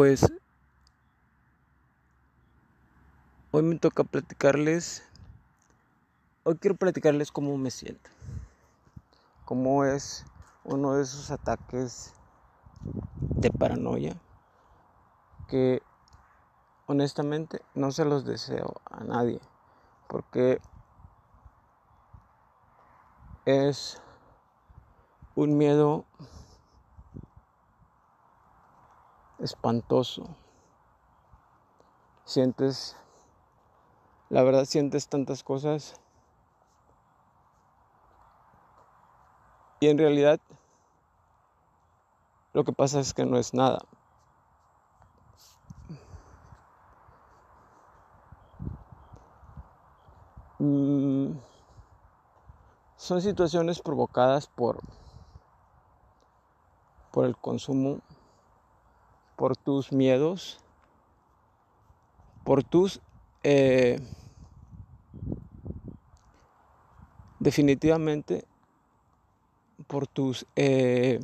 [0.00, 0.24] pues
[3.50, 5.04] hoy me toca platicarles,
[6.42, 8.08] hoy quiero platicarles cómo me siento,
[9.44, 10.24] cómo es
[10.64, 12.14] uno de esos ataques
[13.42, 14.16] de paranoia
[15.48, 15.82] que
[16.86, 19.42] honestamente no se los deseo a nadie
[20.08, 20.62] porque
[23.44, 24.00] es
[25.34, 26.06] un miedo
[29.40, 30.36] espantoso.
[32.24, 32.96] Sientes,
[34.28, 36.00] la verdad sientes tantas cosas
[39.80, 40.40] y en realidad
[42.52, 43.80] lo que pasa es que no es nada.
[50.58, 51.38] Mm,
[52.96, 54.78] son situaciones provocadas por,
[57.10, 58.00] por el consumo,
[59.40, 60.58] por tus miedos,
[62.44, 63.00] por tus...
[63.42, 63.98] Eh,
[67.38, 68.44] definitivamente
[69.86, 70.44] por tus...
[70.56, 71.20] Eh,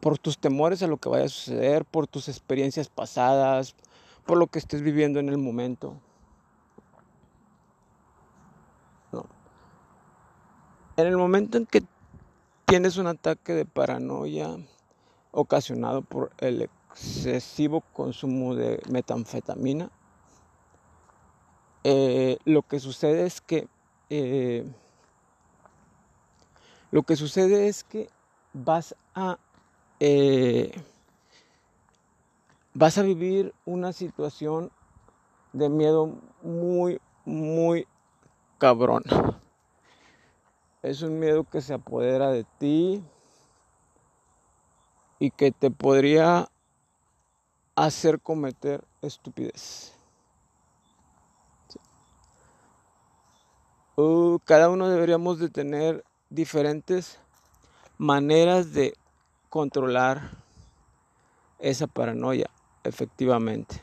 [0.00, 3.74] por tus temores a lo que vaya a suceder, por tus experiencias pasadas,
[4.24, 6.00] por lo que estés viviendo en el momento.
[10.96, 11.82] En el momento en que
[12.66, 14.56] tienes un ataque de paranoia
[15.32, 19.90] ocasionado por el excesivo consumo de metanfetamina,
[21.82, 23.66] eh, lo que sucede es que
[24.08, 24.64] eh,
[26.92, 28.08] lo que sucede es que
[28.52, 29.38] vas a
[29.98, 30.72] eh,
[32.72, 34.70] vas a vivir una situación
[35.52, 37.88] de miedo muy, muy
[38.58, 39.02] cabrón.
[40.84, 43.02] Es un miedo que se apodera de ti
[45.18, 46.50] y que te podría
[47.74, 49.94] hacer cometer estupidez.
[53.96, 57.18] Uh, cada uno deberíamos de tener diferentes
[57.96, 58.92] maneras de
[59.48, 60.32] controlar
[61.60, 62.50] esa paranoia,
[62.82, 63.82] efectivamente.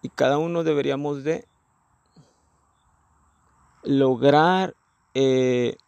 [0.00, 1.44] Y cada uno deberíamos de
[3.88, 4.74] lograr
[5.14, 5.78] eh,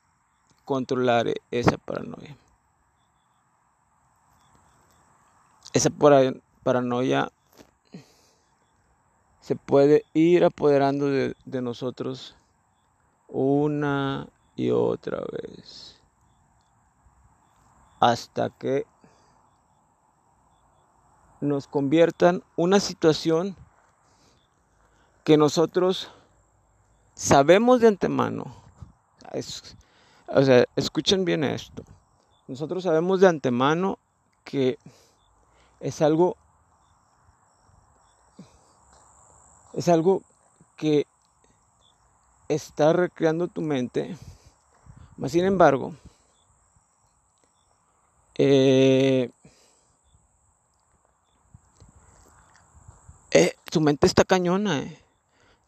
[0.64, 2.34] controlar esa paranoia.
[5.74, 5.90] Esa
[6.62, 7.30] paranoia
[9.40, 12.34] se puede ir apoderando de, de nosotros
[13.28, 16.00] una y otra vez
[18.00, 18.86] hasta que
[21.42, 23.56] nos conviertan una situación
[25.22, 26.10] que nosotros
[27.14, 28.54] sabemos de antemano.
[30.28, 31.84] o sea, escuchen bien esto.
[32.48, 33.98] Nosotros sabemos de antemano
[34.44, 34.78] que
[35.80, 36.36] es algo
[39.72, 40.22] es algo
[40.76, 41.06] que
[42.48, 44.16] está recreando tu mente
[45.28, 45.94] sin embargo,
[48.36, 49.30] eh,
[53.30, 54.80] eh, tu mente está cañona.
[54.80, 54.98] Eh.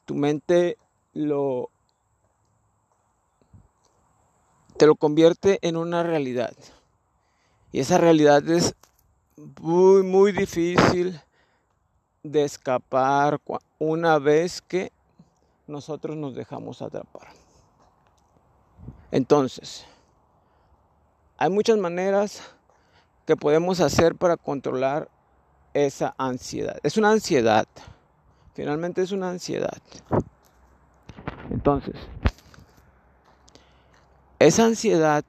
[0.06, 0.78] Tu mente
[1.12, 1.70] lo
[4.76, 6.52] te lo convierte en una realidad.
[7.70, 8.74] Y esa realidad es
[9.60, 11.20] muy, muy difícil
[12.22, 13.40] de escapar
[13.78, 14.92] una vez que
[15.66, 17.28] nosotros nos dejamos atrapar.
[19.10, 19.84] Entonces,
[21.36, 22.42] hay muchas maneras
[23.26, 25.08] que podemos hacer para controlar
[25.74, 26.78] esa ansiedad.
[26.82, 27.66] Es una ansiedad.
[28.54, 29.80] Finalmente es una ansiedad.
[31.50, 31.94] Entonces,
[34.38, 35.24] esa ansiedad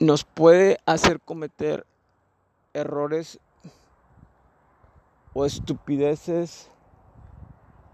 [0.00, 1.86] nos puede hacer cometer
[2.74, 3.40] errores
[5.34, 6.70] o estupideces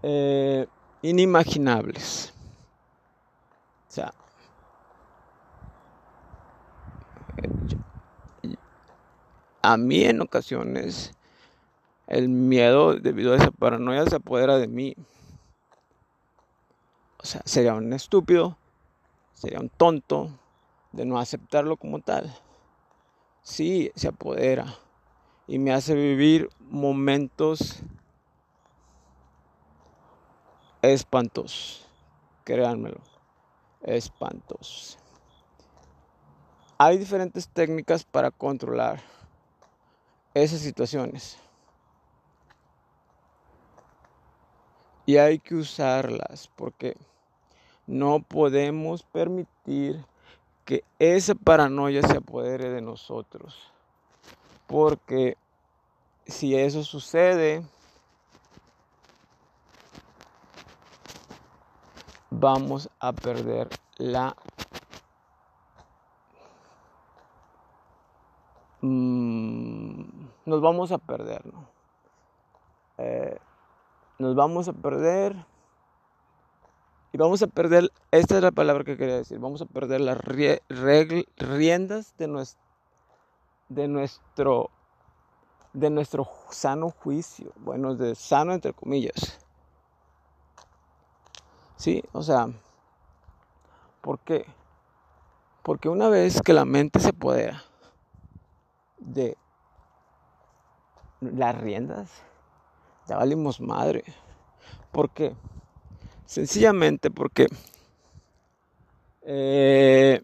[0.03, 0.67] eh,
[1.01, 2.33] inimaginables.
[3.89, 4.13] O sea,
[9.63, 11.13] a mí en ocasiones
[12.11, 14.95] el miedo debido a esa paranoia se apodera de mí.
[17.17, 18.57] O sea, sería un estúpido,
[19.33, 20.29] sería un tonto
[20.91, 22.29] de no aceptarlo como tal.
[23.43, 24.75] Sí, se apodera
[25.47, 27.79] y me hace vivir momentos
[30.81, 31.87] espantos.
[32.43, 32.99] Créanmelo,
[33.83, 34.97] espantos.
[36.77, 38.99] Hay diferentes técnicas para controlar
[40.33, 41.37] esas situaciones.
[45.05, 46.95] Y hay que usarlas porque
[47.87, 50.03] no podemos permitir
[50.65, 53.71] que esa paranoia se apodere de nosotros.
[54.67, 55.37] Porque
[56.25, 57.63] si eso sucede,
[62.29, 63.67] vamos a perder
[63.97, 64.35] la
[68.81, 70.01] mm,
[70.45, 71.80] nos vamos a perder, ¿no?
[74.21, 75.35] Nos vamos a perder
[77.11, 80.15] y vamos a perder, esta es la palabra que quería decir, vamos a perder las
[80.19, 82.61] riendas de nuestro,
[83.69, 84.69] de nuestro,
[85.73, 89.39] de nuestro sano juicio, bueno, de sano entre comillas.
[91.75, 92.47] Sí, o sea,
[94.01, 94.45] ¿por qué?
[95.63, 97.63] Porque una vez que la mente se apodera
[98.99, 99.35] de
[101.21, 102.23] las riendas,
[103.15, 104.03] valimos madre.
[104.91, 105.33] ¿Por qué?
[106.25, 107.47] Sencillamente porque
[109.23, 110.23] eh,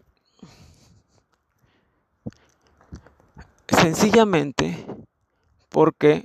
[3.68, 4.86] sencillamente
[5.68, 6.24] porque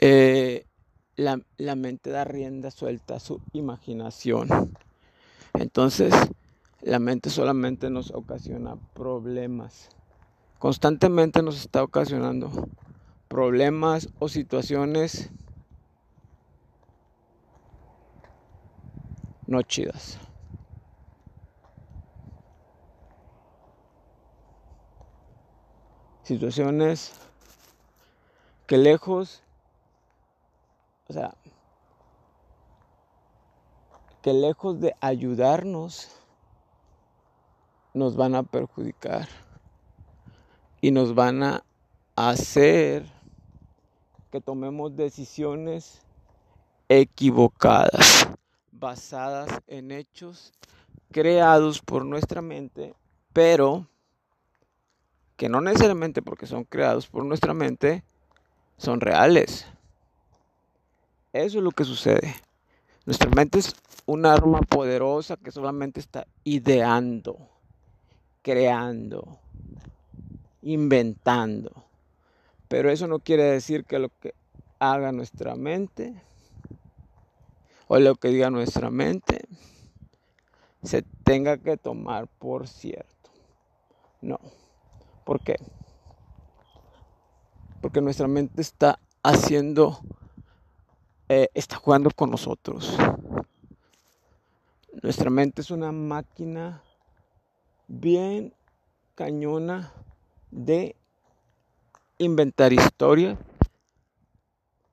[0.00, 0.66] eh,
[1.16, 4.48] la, la, mente da rienda suelta a su imaginación.
[5.54, 6.12] Entonces,
[6.82, 9.88] la mente solamente nos ocasiona problemas
[10.62, 12.68] constantemente nos está ocasionando
[13.26, 15.28] problemas o situaciones
[19.48, 20.18] no chidas.
[26.22, 27.12] Situaciones
[28.68, 29.42] que lejos,
[31.08, 31.34] o sea,
[34.22, 36.21] que lejos de ayudarnos,
[37.94, 39.28] nos van a perjudicar
[40.80, 41.64] y nos van a
[42.16, 43.06] hacer
[44.30, 46.00] que tomemos decisiones
[46.88, 48.28] equivocadas,
[48.70, 50.52] basadas en hechos
[51.10, 52.94] creados por nuestra mente,
[53.32, 53.86] pero
[55.36, 58.02] que no necesariamente porque son creados por nuestra mente,
[58.76, 59.66] son reales.
[61.32, 62.34] Eso es lo que sucede.
[63.04, 63.74] Nuestra mente es
[64.06, 67.51] un arma poderosa que solamente está ideando,
[68.42, 69.38] creando,
[70.62, 71.84] inventando.
[72.68, 74.34] Pero eso no quiere decir que lo que
[74.78, 76.20] haga nuestra mente
[77.86, 79.46] o lo que diga nuestra mente
[80.82, 83.30] se tenga que tomar por cierto.
[84.20, 84.40] No.
[85.24, 85.56] ¿Por qué?
[87.80, 90.00] Porque nuestra mente está haciendo,
[91.28, 92.96] eh, está jugando con nosotros.
[95.02, 96.82] Nuestra mente es una máquina
[97.88, 98.54] bien
[99.14, 99.92] cañona
[100.50, 100.96] de
[102.18, 103.38] inventar historias,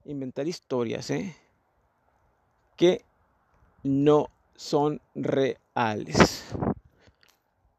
[0.06, 1.36] inventar historias, ¿eh?
[2.76, 3.04] que
[3.84, 6.46] no son reales.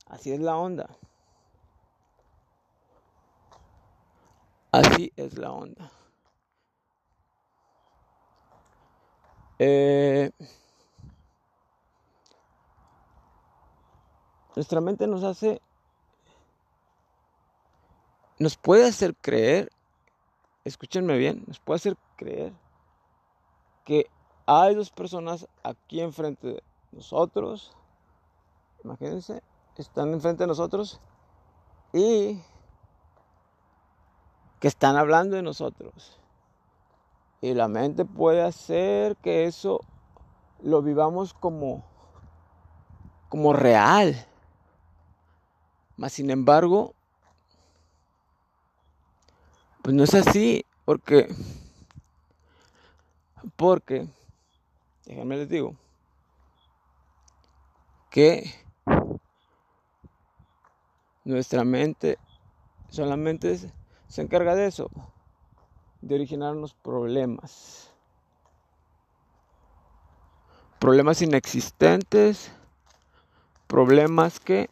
[0.06, 0.88] Así es la onda.
[4.72, 5.90] Así es la onda.
[9.58, 10.30] Eh,
[14.60, 15.62] nuestra mente nos hace
[18.38, 19.70] nos puede hacer creer,
[20.64, 22.52] escúchenme bien, nos puede hacer creer
[23.86, 24.04] que
[24.44, 26.62] hay dos personas aquí enfrente de
[26.92, 27.74] nosotros,
[28.84, 29.42] imagínense,
[29.78, 31.00] están enfrente de nosotros
[31.94, 32.38] y
[34.58, 36.20] que están hablando de nosotros.
[37.40, 39.80] Y la mente puede hacer que eso
[40.62, 41.82] lo vivamos como,
[43.30, 44.26] como real.
[46.00, 46.94] Mas sin embargo,
[49.82, 51.28] pues no es así, porque,
[53.54, 54.08] porque,
[55.04, 55.76] déjenme les digo,
[58.08, 58.50] que
[61.24, 62.16] nuestra mente
[62.88, 63.58] solamente
[64.08, 64.90] se encarga de eso,
[66.00, 67.92] de originarnos problemas.
[70.78, 72.50] Problemas inexistentes,
[73.66, 74.70] problemas que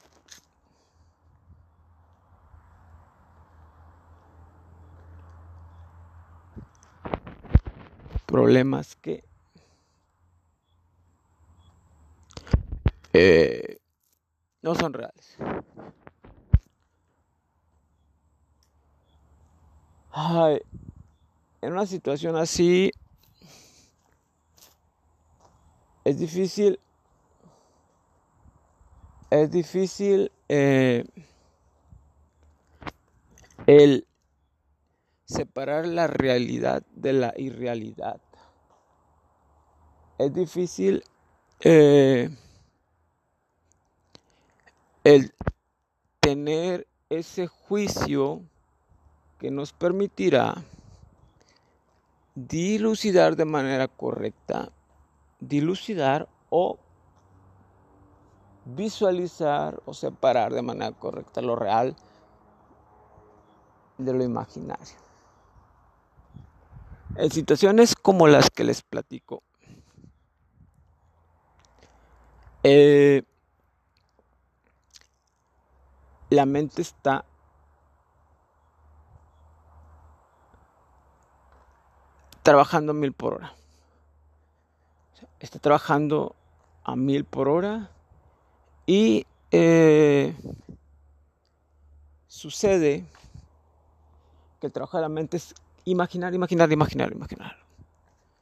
[8.28, 9.25] problemas que
[13.14, 13.78] eh,
[14.61, 15.37] no son reales.
[21.62, 22.90] en una situación así
[26.04, 26.80] es difícil,
[29.30, 31.04] es difícil eh,
[33.66, 34.07] el
[35.28, 38.18] separar la realidad de la irrealidad.
[40.16, 41.04] Es difícil
[41.61, 42.30] eh,
[45.04, 45.32] el
[46.20, 48.40] tener ese juicio
[49.38, 50.54] que nos permitirá
[52.35, 54.73] dilucidar de manera correcta,
[55.40, 56.78] dilucidar o
[58.64, 61.94] visualizar o separar de manera correcta lo real
[63.99, 65.07] de lo imaginario.
[67.18, 69.42] En situaciones como las que les platico,
[72.62, 73.25] eh,
[76.30, 77.25] la mente está
[82.44, 83.52] trabajando a mil por hora.
[85.40, 86.37] Está trabajando
[86.84, 87.90] a mil por hora
[88.87, 90.37] y eh,
[92.28, 93.04] sucede
[94.60, 95.52] que el trabajo de la mente es
[95.90, 97.57] imaginar, imaginar, imaginar, imaginar.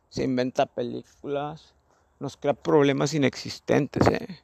[0.08, 1.74] Se inventa películas,
[2.18, 4.40] nos crea problemas inexistentes, ¿eh?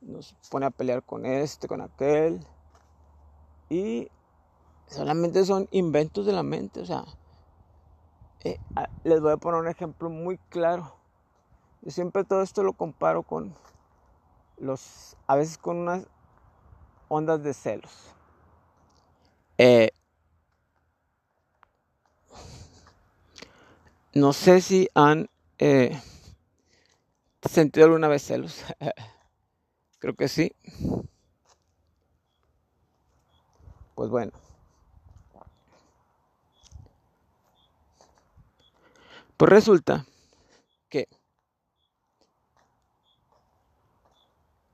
[0.00, 2.40] nos pone a pelear con este, con aquel.
[3.68, 4.08] Y
[4.86, 7.04] solamente son inventos de la mente, o sea,
[8.44, 8.58] eh,
[9.04, 10.96] les voy a poner un ejemplo muy claro.
[11.82, 13.54] Yo siempre todo esto lo comparo con
[14.58, 16.06] los, a veces con unas
[17.08, 18.14] ondas de celos.
[19.58, 19.90] Eh,
[24.14, 25.28] no sé si han
[25.58, 26.00] eh,
[27.42, 28.64] sentido alguna vez celos.
[29.98, 30.52] Creo que sí.
[33.94, 34.32] Pues bueno.
[39.36, 40.06] Pues resulta
[40.88, 41.08] que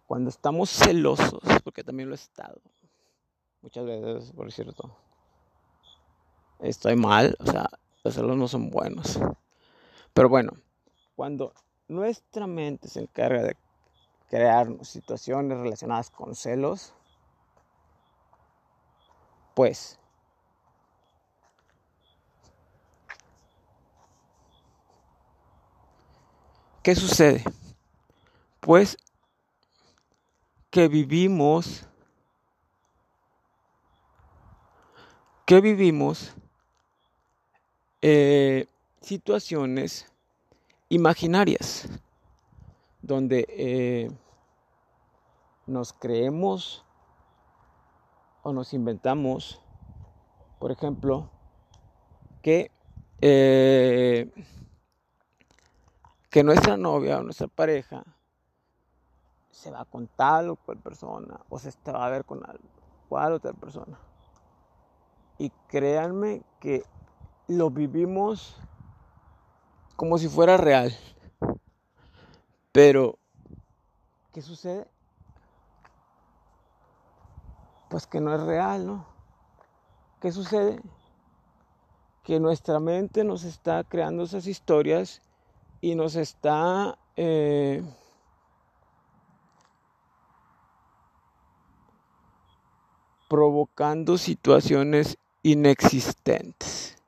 [0.06, 2.60] cuando estamos celosos, porque también lo he estado,
[3.62, 4.94] muchas veces, por cierto,
[6.58, 7.70] estoy mal, o sea,
[8.02, 9.18] los celos no son buenos.
[10.12, 10.52] Pero bueno,
[11.16, 11.52] cuando
[11.88, 13.56] nuestra mente se encarga de
[14.28, 16.94] crear situaciones relacionadas con celos,
[19.54, 20.00] pues
[26.82, 27.44] ¿Qué sucede?
[28.60, 28.96] Pues
[30.70, 31.86] que vivimos,
[35.44, 36.34] que vivimos
[38.02, 38.66] eh,
[39.00, 40.06] situaciones
[40.88, 41.88] imaginarias
[43.02, 44.10] donde eh,
[45.66, 46.84] nos creemos
[48.42, 49.60] o nos inventamos,
[50.58, 51.30] por ejemplo,
[52.42, 52.70] que
[53.20, 54.30] eh,
[56.30, 58.04] que nuestra novia o nuestra pareja
[59.50, 62.40] se va con tal o cual persona o se va a ver con
[63.08, 63.98] cual otra persona.
[65.38, 66.84] Y créanme que
[67.50, 68.56] lo vivimos
[69.96, 70.96] como si fuera real.
[72.72, 73.18] Pero,
[74.32, 74.86] ¿qué sucede?
[77.88, 79.06] Pues que no es real, ¿no?
[80.20, 80.80] ¿Qué sucede?
[82.22, 85.20] Que nuestra mente nos está creando esas historias
[85.80, 87.82] y nos está eh,
[93.28, 96.99] provocando situaciones inexistentes,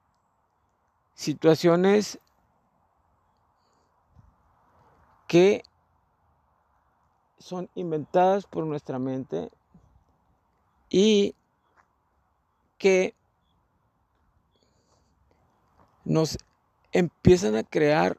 [1.14, 2.18] situaciones
[5.26, 5.62] que
[7.38, 9.50] son inventadas por nuestra mente
[10.90, 11.34] y
[12.78, 13.14] que
[16.04, 16.38] nos
[16.92, 18.18] empiezan a crear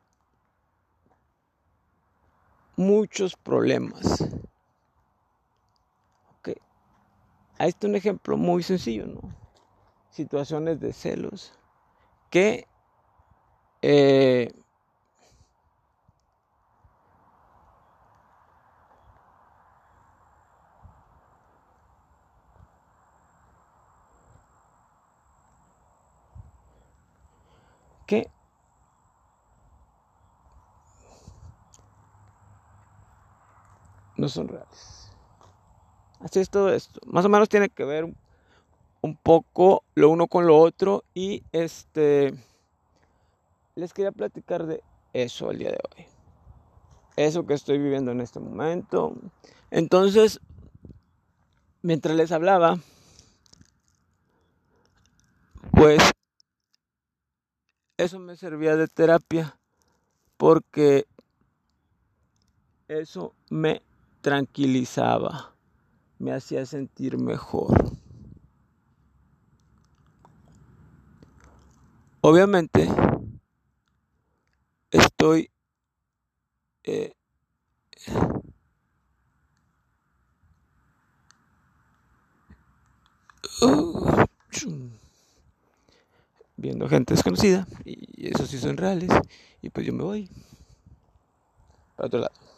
[2.76, 4.24] muchos problemas.
[7.60, 9.22] Ahí está un ejemplo muy sencillo, ¿no?
[10.10, 11.54] Situaciones de celos
[12.30, 12.68] que
[13.84, 14.50] eh,
[34.16, 35.12] no son reales.
[36.20, 37.02] Así es todo esto.
[37.06, 38.06] Más o menos tiene que ver
[39.02, 42.34] un poco lo uno con lo otro y este
[43.76, 46.06] les quería platicar de eso el día de hoy.
[47.16, 49.16] Eso que estoy viviendo en este momento.
[49.72, 50.40] Entonces,
[51.82, 52.80] mientras les hablaba,
[55.72, 56.02] pues
[57.98, 59.58] eso me servía de terapia
[60.38, 61.06] porque
[62.88, 63.82] eso me
[64.22, 65.56] tranquilizaba,
[66.20, 67.72] me hacía sentir mejor.
[72.22, 72.88] Obviamente
[75.24, 75.50] estoy
[76.84, 77.14] eh,
[86.58, 89.10] viendo gente desconocida y esos sí son reales
[89.62, 90.30] y pues yo me voy
[91.96, 92.53] para otro lado.